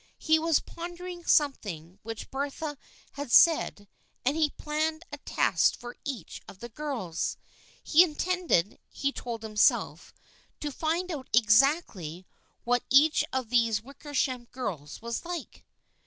[0.17, 2.75] He was pondering something which Bertha
[3.11, 3.87] had said
[4.25, 7.37] and he planned a test for each of the girls.
[7.83, 10.11] He intended, he told himself,
[10.59, 12.25] to find out exactly
[12.63, 15.65] what each of those Wickersham girls was like.